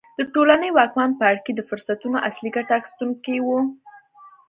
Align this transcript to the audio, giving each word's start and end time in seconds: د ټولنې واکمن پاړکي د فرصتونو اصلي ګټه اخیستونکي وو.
د 0.17 0.19
ټولنې 0.33 0.69
واکمن 0.77 1.09
پاړکي 1.19 1.51
د 1.55 1.61
فرصتونو 1.69 2.17
اصلي 2.29 2.49
ګټه 2.55 2.73
اخیستونکي 2.79 3.35
وو. 3.45 3.59